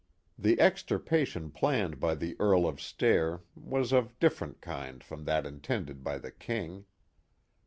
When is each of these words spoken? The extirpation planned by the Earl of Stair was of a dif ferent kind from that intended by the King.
The 0.35 0.59
extirpation 0.59 1.51
planned 1.51 1.99
by 1.99 2.15
the 2.15 2.35
Earl 2.39 2.67
of 2.67 2.81
Stair 2.81 3.41
was 3.53 3.91
of 3.91 4.05
a 4.07 4.15
dif 4.19 4.39
ferent 4.39 4.59
kind 4.59 5.03
from 5.03 5.25
that 5.25 5.45
intended 5.45 6.03
by 6.03 6.17
the 6.17 6.31
King. 6.31 6.85